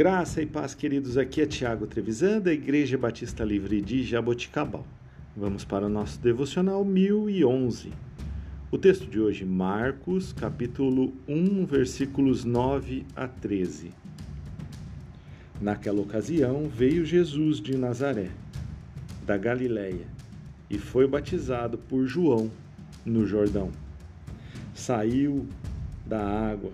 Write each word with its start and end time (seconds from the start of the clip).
Graça 0.00 0.40
e 0.40 0.46
paz, 0.46 0.74
queridos. 0.74 1.18
Aqui 1.18 1.42
é 1.42 1.46
Tiago 1.46 1.86
Trevisan, 1.86 2.40
da 2.40 2.50
Igreja 2.50 2.96
Batista 2.96 3.44
Livre 3.44 3.82
de 3.82 4.02
Jaboticabal. 4.02 4.86
Vamos 5.36 5.62
para 5.62 5.84
o 5.84 5.90
nosso 5.90 6.18
devocional 6.18 6.82
1011. 6.82 7.92
O 8.70 8.78
texto 8.78 9.06
de 9.06 9.20
hoje, 9.20 9.44
Marcos, 9.44 10.32
capítulo 10.32 11.12
1, 11.28 11.66
versículos 11.66 12.46
9 12.46 13.04
a 13.14 13.28
13. 13.28 13.90
Naquela 15.60 16.00
ocasião, 16.00 16.66
veio 16.66 17.04
Jesus 17.04 17.60
de 17.60 17.76
Nazaré, 17.76 18.30
da 19.26 19.36
Galiléia, 19.36 20.06
e 20.70 20.78
foi 20.78 21.06
batizado 21.06 21.76
por 21.76 22.06
João 22.06 22.50
no 23.04 23.26
Jordão. 23.26 23.70
Saiu 24.72 25.46
da 26.06 26.26
água, 26.26 26.70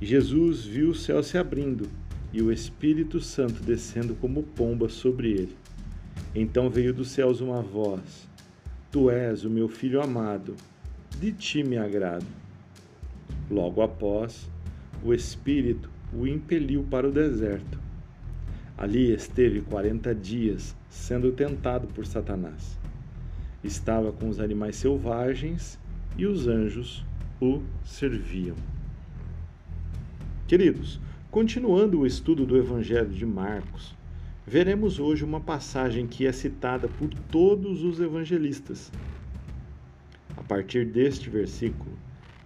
Jesus 0.00 0.64
viu 0.64 0.90
o 0.90 0.94
céu 0.94 1.20
se 1.20 1.36
abrindo 1.36 1.90
e 2.32 2.42
o 2.42 2.52
Espírito 2.52 3.20
Santo 3.20 3.62
descendo 3.62 4.14
como 4.14 4.42
pomba 4.42 4.88
sobre 4.88 5.30
ele. 5.30 5.56
Então 6.34 6.68
veio 6.68 6.92
dos 6.92 7.10
céus 7.10 7.40
uma 7.40 7.62
voz: 7.62 8.28
Tu 8.90 9.10
és 9.10 9.44
o 9.44 9.50
meu 9.50 9.68
filho 9.68 10.02
amado, 10.02 10.54
de 11.18 11.32
ti 11.32 11.62
me 11.62 11.76
agrado. 11.76 12.26
Logo 13.50 13.82
após, 13.82 14.48
o 15.02 15.14
Espírito 15.14 15.90
o 16.12 16.26
impeliu 16.26 16.84
para 16.90 17.08
o 17.08 17.12
deserto. 17.12 17.78
Ali 18.76 19.12
esteve 19.12 19.60
quarenta 19.60 20.14
dias, 20.14 20.76
sendo 20.88 21.32
tentado 21.32 21.88
por 21.88 22.06
Satanás. 22.06 22.78
Estava 23.62 24.12
com 24.12 24.28
os 24.28 24.38
animais 24.38 24.76
selvagens 24.76 25.78
e 26.16 26.26
os 26.26 26.46
anjos 26.46 27.04
o 27.40 27.62
serviam. 27.84 28.56
Queridos, 30.46 31.00
Continuando 31.30 32.00
o 32.00 32.06
estudo 32.06 32.46
do 32.46 32.56
Evangelho 32.56 33.10
de 33.10 33.26
Marcos, 33.26 33.94
veremos 34.46 34.98
hoje 34.98 35.26
uma 35.26 35.38
passagem 35.38 36.06
que 36.06 36.26
é 36.26 36.32
citada 36.32 36.88
por 36.88 37.10
todos 37.30 37.82
os 37.82 38.00
evangelistas. 38.00 38.90
A 40.34 40.42
partir 40.42 40.86
deste 40.86 41.28
versículo, 41.28 41.92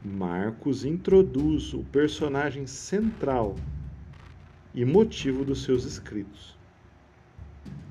Marcos 0.05 0.85
introduz 0.85 1.73
o 1.73 1.85
personagem 1.93 2.67
central 2.67 3.55
e 4.75 4.85
motivo 4.85 5.45
dos 5.45 5.63
seus 5.63 5.85
escritos. 5.85 6.59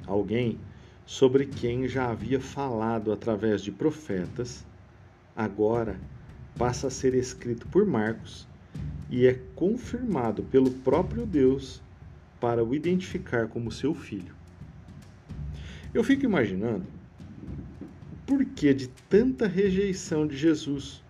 Alguém 0.06 0.60
sobre 1.06 1.46
quem 1.46 1.88
já 1.88 2.12
havia 2.12 2.42
falado 2.42 3.14
através 3.14 3.62
de 3.62 3.72
profetas, 3.72 4.66
agora 5.38 5.98
passa 6.58 6.88
a 6.88 6.92
ser 6.92 7.14
escrito 7.14 7.66
por 7.70 7.86
Marcos 7.86 8.51
e 9.12 9.28
é 9.28 9.38
confirmado 9.56 10.42
pelo 10.44 10.72
próprio 10.72 11.26
Deus 11.26 11.82
para 12.40 12.64
o 12.64 12.74
identificar 12.74 13.50
como 13.50 13.72
seu 13.72 13.94
filho. 13.94 14.34
Eu 15.94 16.04
fico 16.04 16.24
imaginando 16.24 16.86
por 18.26 18.46
que 18.46 18.74
de 18.74 18.88
tanta 19.10 19.46
rejeição 19.46 20.26
de 20.26 20.38
Jesus, 20.38 21.04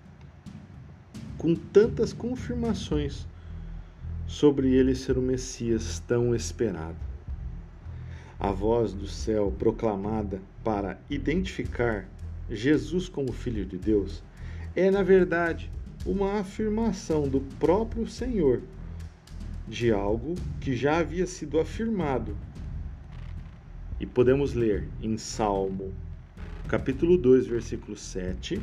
com 1.38 1.53
tantas 1.53 2.11
confirmações 2.11 3.27
sobre 4.25 4.73
ele 4.73 4.95
ser 4.95 5.19
o 5.19 5.22
Messias 5.22 5.99
tão 6.07 6.33
esperado. 6.33 6.97
A 8.39 8.52
voz 8.52 8.91
do 8.91 9.05
céu 9.07 9.53
proclamada 9.59 10.41
para 10.63 10.99
identificar 11.07 12.09
Jesus 12.49 13.07
como 13.07 13.31
Filho 13.31 13.63
de 13.66 13.77
Deus 13.77 14.23
é, 14.75 14.89
na 14.89 15.03
verdade, 15.03 15.69
uma 16.05 16.39
afirmação 16.39 17.27
do 17.27 17.41
próprio 17.59 18.07
Senhor 18.07 18.61
de 19.67 19.91
algo 19.91 20.35
que 20.59 20.75
já 20.75 20.97
havia 20.97 21.27
sido 21.27 21.59
afirmado. 21.59 22.35
E 23.99 24.06
podemos 24.06 24.53
ler 24.53 24.88
em 25.01 25.17
Salmo, 25.17 25.94
capítulo 26.67 27.17
2, 27.17 27.45
versículo 27.45 27.95
7, 27.95 28.59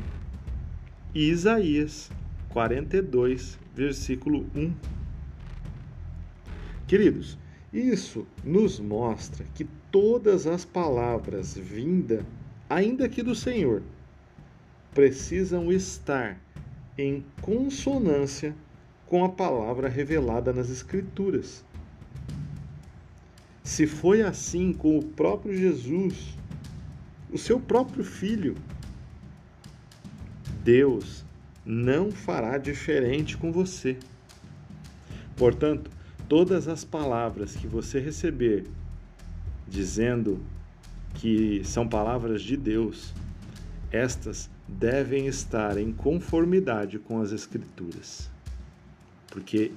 e 1.14 1.30
Isaías 1.30 2.10
42, 2.50 3.58
versículo 3.74 4.46
1. 4.54 4.72
Queridos, 6.86 7.38
isso 7.72 8.26
nos 8.42 8.80
mostra 8.80 9.44
que 9.54 9.64
todas 9.90 10.46
as 10.46 10.64
palavras 10.64 11.56
vindas, 11.56 12.24
ainda 12.68 13.08
que 13.08 13.22
do 13.22 13.34
Senhor, 13.34 13.82
precisam 14.92 15.70
estar 15.70 16.40
em 16.98 17.24
consonância 17.40 18.54
com 19.06 19.24
a 19.24 19.28
palavra 19.28 19.88
revelada 19.88 20.52
nas 20.52 20.68
Escrituras. 20.68 21.64
Se 23.62 23.86
foi 23.86 24.22
assim 24.22 24.72
com 24.72 24.98
o 24.98 25.04
próprio 25.04 25.56
Jesus, 25.56 26.36
o 27.32 27.38
seu 27.38 27.60
próprio 27.60 28.02
Filho, 28.02 28.56
Deus 30.64 31.24
não 31.64 32.10
fará 32.10 32.58
diferente 32.58 33.36
com 33.36 33.52
você. 33.52 33.96
Portanto, 35.36 35.90
todas 36.28 36.66
as 36.66 36.84
palavras 36.84 37.54
que 37.54 37.66
você 37.66 38.00
receber 38.00 38.66
dizendo 39.68 40.42
que 41.14 41.62
são 41.64 41.86
palavras 41.86 42.42
de 42.42 42.56
Deus, 42.56 43.14
estas 43.90 44.50
devem 44.66 45.26
estar 45.26 45.78
em 45.78 45.92
conformidade 45.92 46.98
com 46.98 47.20
as 47.20 47.32
Escrituras, 47.32 48.30
porque 49.28 49.72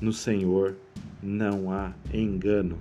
no 0.00 0.12
Senhor 0.12 0.76
não 1.22 1.72
há 1.72 1.92
engano. 2.12 2.78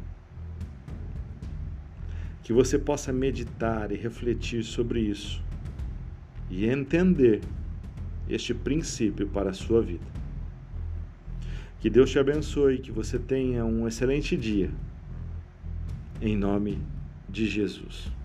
Que 2.43 2.53
você 2.53 2.79
possa 2.79 3.11
meditar 3.11 3.91
e 3.91 3.95
refletir 3.95 4.63
sobre 4.63 5.01
isso 5.01 5.41
e 6.49 6.65
entender 6.65 7.41
este 8.27 8.53
princípio 8.53 9.27
para 9.27 9.51
a 9.51 9.53
sua 9.53 9.81
vida. 9.81 10.05
Que 11.79 11.89
Deus 11.89 12.11
te 12.11 12.19
abençoe, 12.19 12.79
que 12.79 12.91
você 12.91 13.17
tenha 13.17 13.63
um 13.65 13.87
excelente 13.87 14.35
dia. 14.35 14.69
Em 16.21 16.35
nome 16.35 16.79
de 17.29 17.47
Jesus. 17.47 18.18